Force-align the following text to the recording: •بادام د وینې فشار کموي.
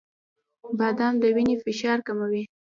•بادام 0.79 1.13
د 1.21 1.23
وینې 1.35 1.55
فشار 1.63 1.97
کموي. 2.07 2.43